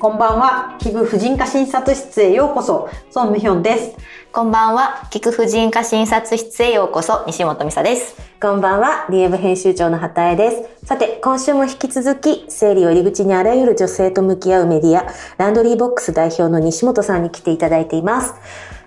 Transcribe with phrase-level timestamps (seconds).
[0.00, 0.78] こんばんは。
[0.78, 2.88] 器具婦人科診察室へようこそ。
[3.10, 3.96] ソンムヒョンです。
[4.32, 5.06] こんばんは。
[5.10, 8.16] 菊婦人科診察室へようこそ、西本美沙です。
[8.40, 10.86] こんばんは、DM 編集長の畑江です。
[10.86, 15.04] さて、今週も引き続き、生理を入り口にあらゆる女性と向き合うメディア、
[15.36, 18.32] ランドリーボックス代表の西本さんに来ていただいています。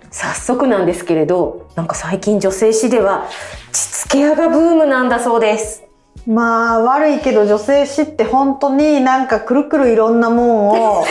[0.09, 3.27] 早速なんですけれど、なんか最近女性誌では、
[3.71, 5.83] 膣ケアがブームなんだそうです。
[6.25, 11.05] まあ、悪いけど女性誌って本当になんかくるくるいろんなもんを、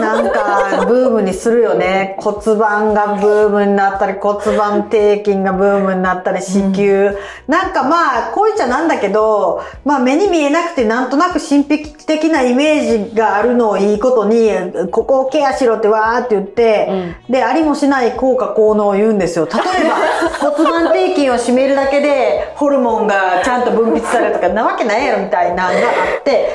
[0.00, 2.16] なんかブームにするよね。
[2.22, 7.14] 骨盤がブームになったり、骨盤底筋がブームになったり、子宮。
[7.48, 14.52] なんかまあ、こう言っちゃなんだけど、まあ目に見えなくてなんとなく神秘的なイメージがあるのをいいことに、
[14.92, 19.46] ここをケアしろってわーって言って、で、ありもしない効果効能を言うんですよ。
[19.46, 26.50] 例えば、骨盤底筋を締めるだけで、ホルモンがちゃんと分泌されるとか、なわけないやろみたいなのがあって、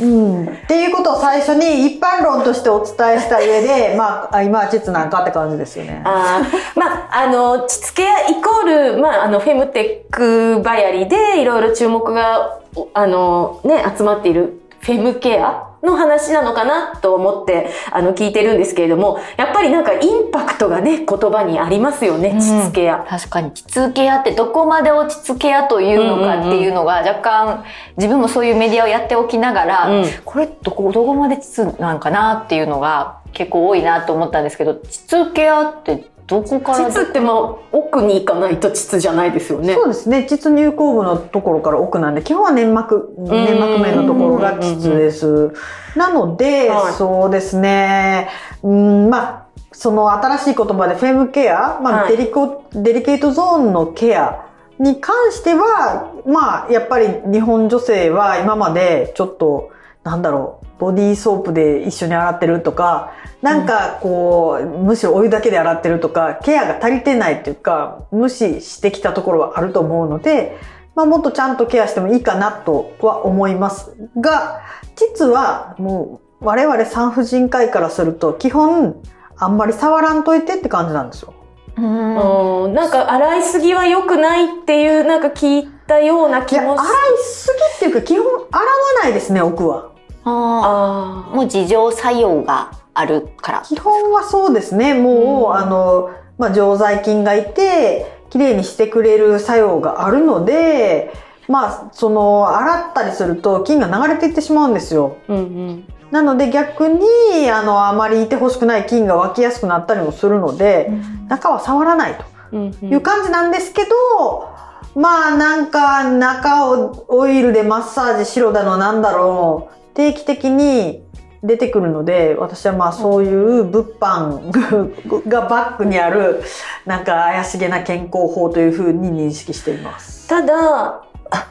[0.00, 0.46] うん。
[0.46, 6.02] っていうことを最初に一般論としてお伝えした上で、まあ、あ今は膣なんかって感じですよね。
[6.04, 6.42] あ
[6.74, 12.60] まあ、あの、膣ケアイコール、まあ、あの、フェムテックバヤリでいろいろ注目が、
[12.92, 23.04] あの、ね、集まっているフェムケアの話なのかなと思って、あの、聞いてるんですけれども、やっぱりなんかインパクトがね、言葉にありますよね、膣ケア。
[23.08, 27.64] 確かに、膣ケアってどこまでを膣ケアというのかっていうのが若干、
[27.96, 30.04] 自分もそういうメディアをやっておきながら、うん。
[30.24, 34.76] これどこ、どこまで膣なんかなっていうのが結構多いなと思ったんですけど、
[35.08, 37.34] 膣ケアってどこから膣ってまあ、
[37.72, 39.74] 奥に行かないと膣じゃないですよね。
[39.74, 40.26] そうですね。
[40.26, 45.52] 膣入口部のところから奥なんで、基本は粘膜、粘膜面のところが膣です。
[45.96, 48.28] なので、はいそうですね。
[48.62, 54.46] うん、まあ、その新しい言葉でフェムケア、まあ、はいデリコ、デリケートゾーンのケア
[54.78, 59.70] に関しては、まあ、やっぱり日本女性は今までちょっと、
[60.04, 70.58] なんだろう、ボディーソープで一緒に洗ってるとか、なんかこう、むしろお湯だけで洗ってるとか、ケアが足りてないっていうか、無視してきたところはあると思うので、
[70.94, 74.60] まあもっとちゃんとケアしてもいいかなとは思いますが、
[74.94, 79.00] 実はもう我々産婦人科医からすると基本
[79.38, 81.32] あんまり触らんといてって感じなんですよ。
[81.78, 86.92] うんうんなんか洗いすぎは良くないっていう、なんか聞いたような気いや、も洗い
[87.24, 87.48] す
[87.80, 89.93] ぎっていうか基本洗わないですね、奥は。
[90.24, 93.62] ああーもう自浄作用があるから。
[93.62, 94.94] 基本はそうですね。
[94.94, 95.14] もう、
[95.50, 101.12] うんあの、まあ、常在菌がいて、きれいにしてくれる作用があるので、
[101.46, 105.16] まあ、その、洗ったりすると菌が流れていってしまうんですよ。
[105.28, 105.84] うんうん。
[106.10, 110.90] なので逆に、あの、あまりいてほしくない菌が湧きやすくなったりもするので、
[111.28, 112.18] 中は触らない
[112.52, 114.53] うんという感じなんですけど、
[114.94, 121.04] まあなんか中をオイルでマッサージしろだのなんだろう、定期的に
[121.42, 126.42] 出てくるので、私はまあそういう物販がバックにある、
[126.86, 130.28] なんか怪しげな健康法というふうに認識しています。
[130.28, 131.48] ただ、あ、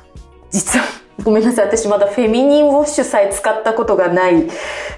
[0.50, 0.86] 実は、
[1.24, 1.66] ごめんなさい。
[1.68, 4.48] 私まだフェミニンウォッシュさえ使ったことがない、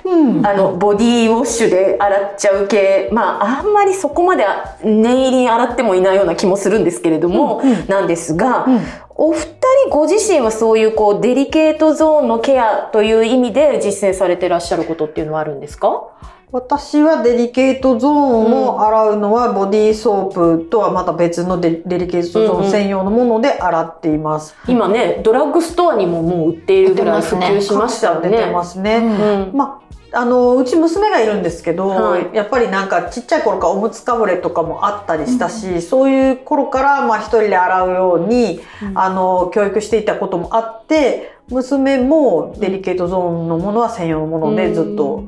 [0.03, 0.45] うん。
[0.45, 3.09] あの、ボディウォッシュで洗っちゃう系。
[3.11, 4.43] まあ、あんまりそこまで
[4.83, 8.81] 念入りに洗ってもいないような気もするんですけれども、うんうんなんですが、うん
[9.17, 16.03] お二人ご自身はそういうこう、デリケートゾーンのケアという意味で実践されてらっしゃることっていうのはあるんですか？
[16.51, 24.55] 私はデリケートゾーンを洗うのはボディーソープとはまた別のデデリケートゾーン専用のもので洗っています。
[24.67, 28.29] 今ね、ドラッグストアにももう売っているぐらい普及しましたよね。
[28.29, 28.97] 出てますね。
[28.97, 29.57] うん。
[29.57, 29.81] ま
[30.13, 32.29] あ、あの、うち娘がいるんですけど、はい。
[32.33, 38.61] やっぱりなんかちっちゃい頃からおむつかぶれとかもあったりしたし、そういう頃からまあ一人で洗うように、
[38.93, 45.25] あの、教育していたこともあって、娘もデリケートゾーンのものは専用のものでずっと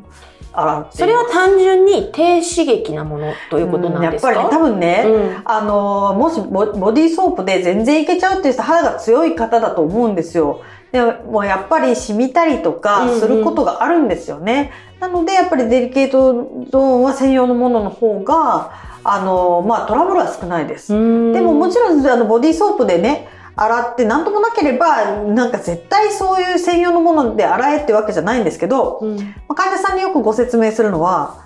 [0.58, 10.62] 洗ってそれは単純に低刺激なものということなんですか、うんやっぱりね、多分ね、うんあの、もしボボディーソープで全然いけちゃうっていう人、肌が強い方だと思うんですよ。
[10.92, 14.72] でもやっぱり染みたりとうんうんかすることがあるんですよね。
[15.00, 18.72] なので、やっぱりデリケートゾーンは専用のものの方が、
[19.04, 20.92] あの、まあトラブルは少ないです。
[20.92, 20.98] で
[21.42, 31.44] ももちろんあのボディーソープでね、洗って何ともなければ、なんか絶対そういう専用のもので洗えってわけじゃないんですけど、うんまあ患者さんによくご説明するのは、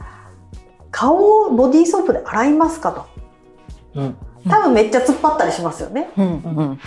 [0.91, 3.05] 顔をボディーソープで洗いますかと。
[3.95, 4.15] うん
[4.49, 6.09] 多分めっちゃ突っ張ったりしますよね。
[6.17, 6.79] うん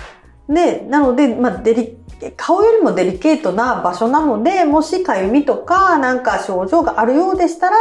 [0.49, 1.97] で、なので、まあ、デリ、
[2.37, 7.77] 顔よりもデリケートな場所なので、もしかゆみとか、なんか症状があるようでしたら、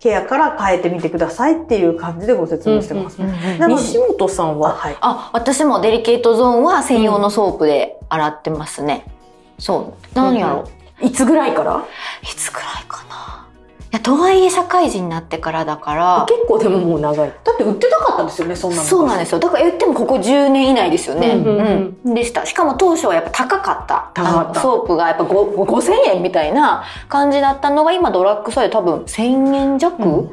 [0.00, 3.22] ケアから変えてみてくださいっていう感じでご説明してます。
[3.22, 4.96] うんうんなので西本さんは、あはい。
[5.00, 9.06] あ、私もデリケートゾーンは専用のソープで洗ってますね。
[9.58, 10.08] そう。
[10.14, 10.64] 何やろ
[11.02, 11.84] う、いつぐらいから？
[12.22, 13.45] いつくらいかな。
[13.96, 16.26] いやとはいえ社会人になってからだから。
[16.28, 17.32] 結構でももう長い。
[17.42, 18.82] だって売ってなかったですよね、そんなの。
[18.82, 19.38] そうなんですよ。
[19.38, 22.14] だから言ってもここ10年以内ですよね、うんうんうん。
[22.14, 22.44] でした。
[22.44, 24.10] しかも当初はやっぱ高かった。
[24.12, 24.60] 高かった。
[24.60, 30.28] ソープがやっぱご5000円みたいな感じだったのが今ドラッグストアで多分1000円弱、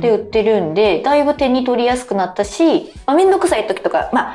[0.00, 4.34] で売ってるんで、だいぶ手に取りやすくなったし、まあ、めんどくさい時とか、まあ、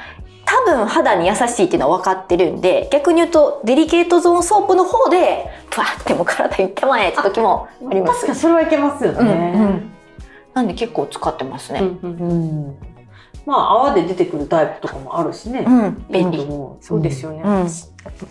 [0.65, 8.21] 多分肌に優しいっていうのは分かってるんで、逆に言うと、デリケートゾーンソープの方で、ブワーってもう体いってまえって時もあります。
[8.21, 9.19] 確かにそれはいけますよね。
[9.19, 9.92] うんうん。
[10.54, 11.80] なんで結構使ってますね。
[11.81, 12.96] うんうんうん
[13.47, 15.63] まあ泡で出てくるタイプとかもあるしね。
[15.65, 16.45] うん、便利。
[16.81, 17.41] そうですよね。
[17.44, 17.69] うん。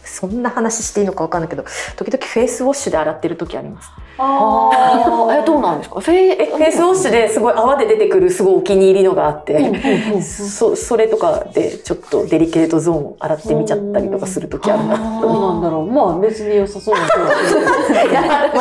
[0.04, 1.64] そんな話していいのかわかんないけど、
[1.96, 3.90] 時々フェイスウォッシュで洗ってる時あります。
[4.18, 6.00] ああ、え、どうなんですか？
[6.00, 15.20] フェフェイスウォッシュですごい泡で出てくるすごいお気に入りのがあって、そそれとかでちょっとデリケートゾーンを洗ってみちゃったりとかする時あるな。
[15.20, 15.86] どうなんだろう。
[15.90, 17.60] まあ別に良さそうな気はする。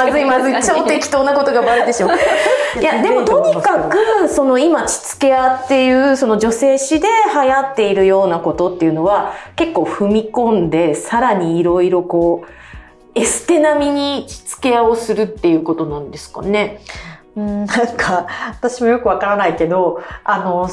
[0.06, 0.64] まずいまずい。
[0.64, 2.18] 超適当なことがバレてしまう。
[2.80, 16.82] いやでもとにかくその今膣ケアっていうその女性誌で流行っているようなことっていうのは結構踏み込んでさらにいろいろこうエステ並みに膣ケアをするっていうことなんですかね。
[17.38, 20.70] うんなんか、私もよくわからないけど、あの、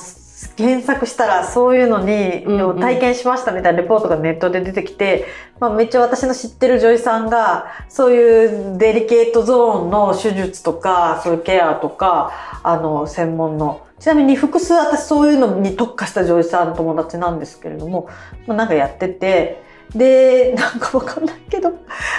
[0.56, 5.26] 検索したらそういうのに、うんうん体験しましたみたいなレポートがネットで出てきて、
[5.60, 13.86] まあ、めっちゃ私の知ってる女優さんが、そういうデリケートゾーンの手術とか、そういうケアとか、あの、専門の。
[14.00, 18.08] ちなみに複数私そういうのに特化した女優さんの友達なんですけれども、
[18.46, 19.62] まあ、なんかやってて、
[19.94, 21.72] で、なんかわかんないけど、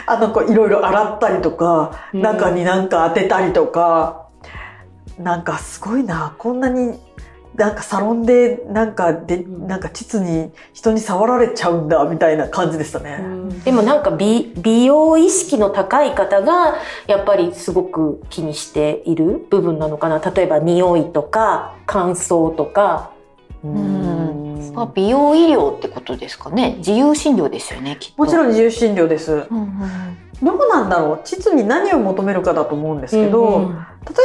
[0.06, 4.28] あの、こういろいろ洗ったりとか、うん中になんか当てたりとか、
[5.20, 7.00] なんかすごいな、こんなに、
[7.56, 13.20] なんかサロンで、なんかで、なんか膣に人に触られちゃうんだ、みたいな感じでしたね。
[13.64, 16.76] でもなんか美美容意識の高い方が
[17.08, 23.12] やっぱりすごく気にしている部分なのかな例えば匂いとか乾燥とか
[23.64, 26.76] うんまあ、美容医療ってことですかね。
[26.80, 28.22] 自由診療ですよね、きっと。
[28.22, 29.32] もちろん自由診療です。
[29.32, 31.22] うんうんどうなんだろう？
[31.24, 33.74] 膣に何を求めるかだと思うんですけど、うんうん。
[33.74, 33.78] 例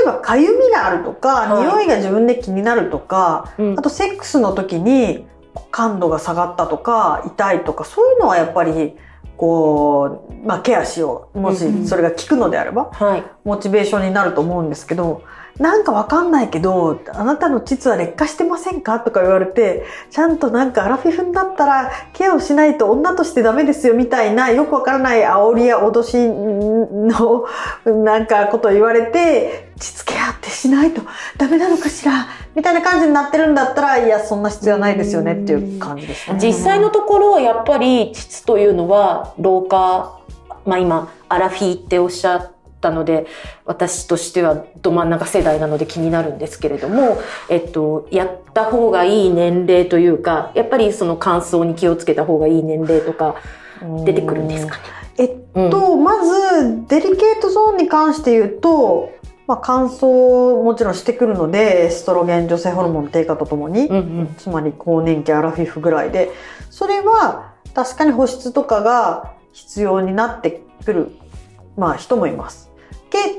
[0.03, 1.67] えばかゆみがあるとか、はい。
[1.67, 3.79] 匂いが自分で気になるとか、うん。
[3.79, 5.27] あとセックスの時に
[5.71, 8.97] 感度が下がったとか痛いとかそういうのはやっぱり
[9.37, 11.39] こう、まあ、ケアしよう。
[11.39, 13.25] もしそれが効くのであれば、はい。
[13.45, 15.23] モチベーションになると思うんですけど
[15.59, 19.01] なんかわかんないけどあなたの膣は劣化してませんか？
[19.01, 27.47] とか言われてちゃんとなんかアラフィフになったらケアをしないと女としてダメですよみたいなよくわからない煽りや脅しの
[28.05, 31.03] なんかことを言われて膣ケアってしないと
[31.37, 32.29] ダメなのかしら？
[32.55, 36.39] みたいな感じになってるんだったらいやそんな必要ないですよねっていう感じですね。
[36.41, 40.21] 実際のところやっぱり膣というのは老化
[40.65, 43.27] まあ今アラフィーっておっしゃってたので
[43.65, 53.37] 私としてはど真ん中世代なので気になるんですけれども、えっと、やった方がいい年齢というかやっぱりその乾燥に気をつけた方がいい年齢とか
[54.05, 54.83] 出てくるんですかね。
[55.19, 59.11] えっと、まず、デリケートゾーンに関して言うと、
[59.49, 64.35] まあ、乾燥もちろんしてくるので、エストロゲン、女性ホルモンの低下とともに、うんうん。
[64.37, 66.31] つまり更年期、アラフィフぐらいで、
[66.71, 71.11] それは確かに保湿とかが必要になってくる、
[71.77, 72.68] まあ、人もいます。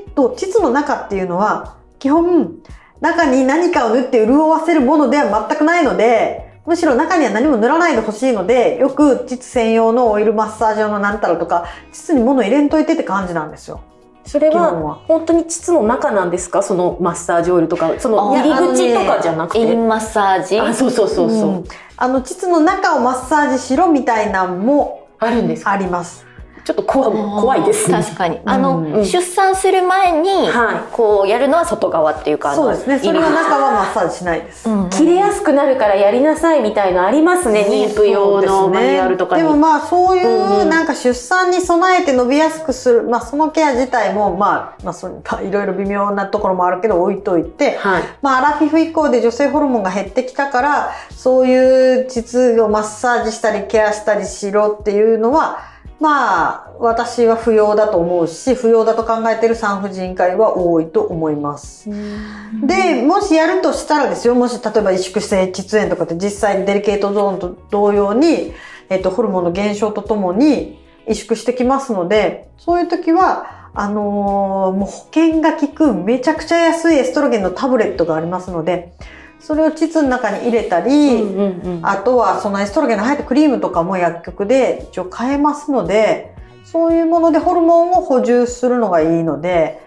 [0.06, 2.56] けど、膣の中っていうのは、基本、
[3.00, 13.80] 中に何かを塗って潤わせるものでは全くないので、むしろ中には何も塗らないでほしいので、よく膣専用のオイルマッサージ用のなんたらとか、膣に物入れんといてって感じなんですよ。
[14.26, 16.62] それはは本当に膣の中なんですか？
[16.62, 19.60] そのマッサージオイルとかその入り口とかじゃなくて？
[19.60, 20.60] インマッサージ？
[20.60, 21.64] あそうそうそうそう、ん
[21.96, 25.72] あの、膣の中をマッサージしろみたいなのもあるんですか？
[25.72, 26.26] あります。
[26.64, 27.90] ちょっと怖怖いです。
[27.90, 28.38] ね確かに。
[28.44, 29.04] あの、うん。
[29.04, 32.98] 出産する前に、はこうやるのは外側っていうか、あのそうですね。
[32.98, 34.68] それの中はマッサージしないです。
[34.68, 40.68] うん切れやすくなるからやりなさいみたいのありますね妊婦用のマニュアルとかにでもまあそういうんううん。
[40.68, 48.02] なんか出産に備えて伸びやすくする、まあそのケア自体もまあ、まあそまあ いろいろ微妙なところもあるけど置いといて、はい。
[48.22, 55.69] まあアラフィフ以降で女性ホルモンが減ってきたから、そういう膣をマッサージしたりケアしたりしろっていうのは、
[56.00, 61.90] まあ私は不要だと思うし、不要だと考えている産婦人科医は多いと思います。
[62.62, 68.54] で、もしやるとしたらですよ、もし例えば萎縮性膣炎とかって実際にデリケートゾーンと同様に、
[68.88, 78.94] えっと、ホルモンの減少とともに萎縮してきますので、そういう時は、あのーもう保険が効くめちゃくちゃ安いエストロゲンのタブレットがありますので、
[79.40, 89.80] それを膣の中に入れたり、うんうんうんあとはそのエストロゲンの入ったクリームとかも薬局で一応買えますので、そういうものでホルモンを補充するのがいいので、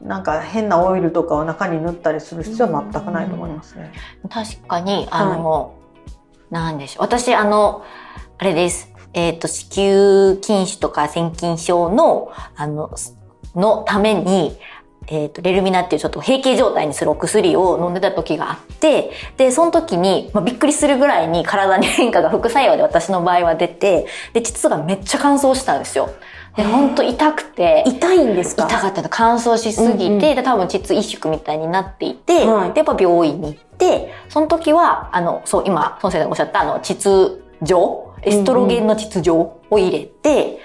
[0.00, 3.92] なんか変なオイルとかを中に塗ったりする必要は全くないと思いますね。
[4.30, 5.74] 確かに、あの、
[6.50, 7.02] なんでしょう。
[7.02, 7.84] 私、あの、
[8.38, 8.90] あれです。
[9.12, 12.90] えっ、と、子宮筋腫とか腺筋症の、あの、
[13.54, 14.56] のために、
[15.06, 26.10] えっ、と、レルミナっていうちょっと閉経状態にするお薬を飲んでた時があって、で、その時に、まあ、びっくりするぐらいに体に変化が副作用で私の場合は出て、で、膣がめっちゃ乾燥したんですよ。
[26.56, 28.66] で、ほんと痛くて、痛いんですか？
[28.66, 30.18] 痛かったの乾燥しすぎて、うんうん。
[30.18, 32.72] で多分膣一縮みたいになっていて、はい。
[32.72, 38.14] でやっぱ病院に行ってその時はあのそう今孫先生がおっしゃったあの膣状？
[38.22, 39.36] エストロゲンの膣状
[39.70, 40.58] を入れて、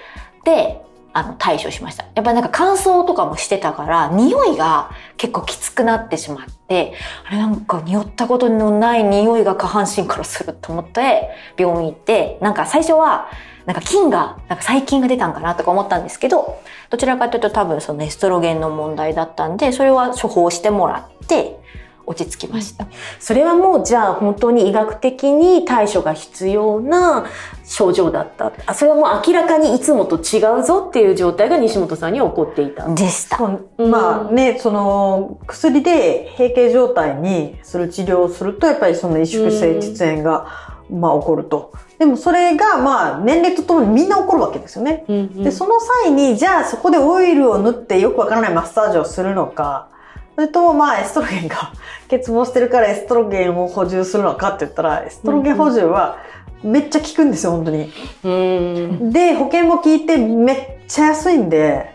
[0.44, 0.82] で
[1.16, 2.04] あの対処しました。
[2.14, 6.92] やっぱりなんか乾燥とかもしてたから匂いが結構きつくなってしまって
[7.26, 13.30] あれなんか匂ったことのない匂いが下半身からすると思って病院行ってなんか最初は
[13.64, 21.58] なんか菌が、なんか細菌が出たんかなとか思ったんですけど、どちらかというと多分そのエストロゲンの問題だったんで、それは処方してもらって、
[22.06, 22.86] 落ち着きました。
[23.18, 27.26] それはもうじゃあ本当に医学的に対処が必要な
[27.64, 28.52] 症状だった。
[28.66, 32.88] あそれはもう明らかにいつもと違うぞっていう状態が西本さんには起こっていた。
[32.94, 33.36] でした。
[33.36, 40.46] そううんまあね、その薬で閉経状態にする治療をするとやっぱりその萎縮性膣炎が、
[40.88, 41.72] まあ起こると。
[41.98, 45.04] でもそれがまあ年齢とともにみんな起こるわけですよね。
[45.08, 49.88] で、その際にじゃあそこでオイルを塗ってよくわからないマッサージをするのか、
[50.36, 51.72] それともまあエストロゲンが
[52.10, 56.18] 欠乏してるからエストロゲンを補充するのかって言ったら、エストロゲン補充は
[56.62, 57.90] めっちゃ効くんですよ、本当に。
[58.22, 61.90] うんで、保険も効いてめっちゃ安いんで、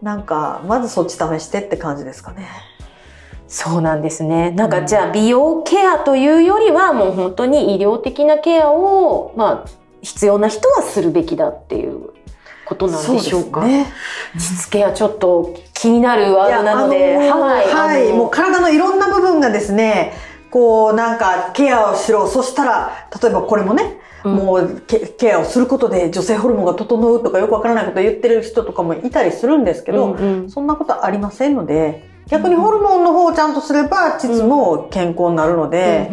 [0.00, 2.46] なんか、まずそっち試してって感じですかね。
[3.48, 4.50] そうなんですね。
[4.52, 9.70] なんかじゃあ美容ケアというよりはもう本当に医療的なケアを、まあ、
[10.02, 12.10] 必要な人はするべきだっていう
[12.66, 13.60] ことなんでしょうか。
[13.62, 13.84] そうで
[14.40, 14.56] すね。
[14.56, 18.10] 膣ケアちょっと気になるワードなので、のはい。
[18.14, 20.14] もう体のいろんな部分がですね、
[20.50, 22.26] こうなんかケアをしろ。
[22.26, 24.34] そしたら、例えばこれもね、うん。
[24.36, 30.50] もうケケアをすることで女性ホルモンが整うとかよくわからないことを言ってる人とかもいたりするんですけど、うんうん。
[30.50, 36.10] そんなことありませんので、逆にホルモンの方をちゃんとすれば、膣も健康になるので、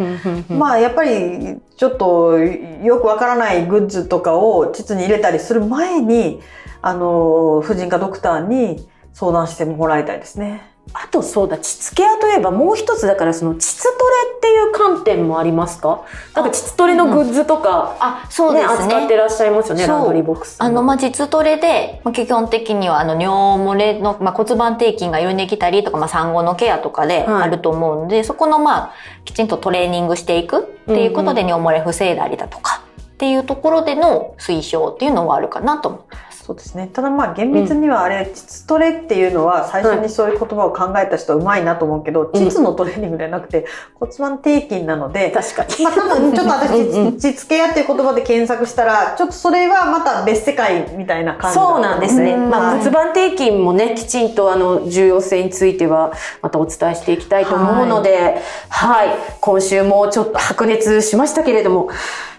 [0.49, 6.41] まあやっぱりちょっとよくわからないグッズとかを膣に入れたりする前に、
[6.81, 10.69] あの、婦人科ドクターに相談してもらいたいですね。
[10.93, 13.93] あとそうだ、膣ケアといえばもう一つだからその膣トレ
[14.37, 16.03] っていう観点もありますか？
[16.35, 18.83] なんか膣トレのグッズとか、あ、そうね、ですね。
[18.85, 20.57] 扱ってらっしゃいますよね、ランドリーボックス。
[20.59, 36.30] あの、まあ、実トレで、まあ、基本的には、あの、尿漏れの、まあ、骨盤底筋が緩んできたりとか、まあ、産後のケアとかではいあると思うんで、そこの、まあ、きちんとトレーニングしていくっていうことで、尿漏れ防いだりだとか、っていうところでの推奨っていうのはあるかなと思ってます。
[36.51, 36.89] そうですね。
[36.91, 43.65] ただまあ厳密にはあれ、膣トレっていうのは最初にそういう言葉を考えた人はうまいなと思うけど、膣のトレーニングではなくて
[43.95, 45.83] 骨盤底筋なので、確かに。
[45.85, 52.33] まあ多分ちょっと私、うんうん膣ケアっていう言葉で検索したら、ちょっとそれはまた別世界みたいな感じだとそうなんですね。
[52.33, 52.49] うん。
[52.49, 52.79] まあ、はい。
[52.79, 61.89] 骨盤底筋もね、きちんとあの、重要性については、またお伝えしていきたいと思うので、はい、今週もちょっと白熱しましたけれども、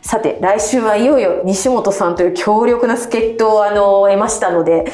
[0.03, 4.85] さて、来週はいよいよ西本さんという強力な助っ人をあの、得ましたので、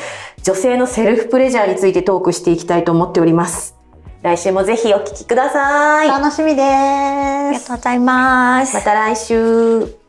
[0.43, 3.75] 女性のセルフプレジャーについてトークしていきたいと思っております。
[4.23, 6.09] 来週もぜひお聞きください。
[6.09, 6.65] 楽しみです。
[6.67, 8.75] ありがとうございます。
[8.75, 10.08] また来週。